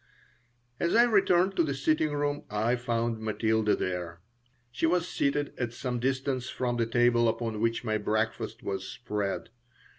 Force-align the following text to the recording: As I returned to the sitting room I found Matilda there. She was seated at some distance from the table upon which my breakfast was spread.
As 0.79 0.95
I 0.95 1.03
returned 1.03 1.55
to 1.57 1.63
the 1.63 1.75
sitting 1.75 2.11
room 2.11 2.45
I 2.49 2.75
found 2.75 3.19
Matilda 3.19 3.75
there. 3.75 4.19
She 4.71 4.87
was 4.87 5.07
seated 5.07 5.53
at 5.59 5.73
some 5.73 5.99
distance 5.99 6.49
from 6.49 6.77
the 6.77 6.87
table 6.87 7.29
upon 7.29 7.61
which 7.61 7.83
my 7.83 7.99
breakfast 7.99 8.63
was 8.63 8.83
spread. 8.87 9.49